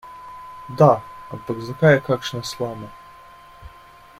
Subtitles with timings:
[0.79, 0.87] Da,
[1.37, 2.91] ampak zakaj je kakšna slama?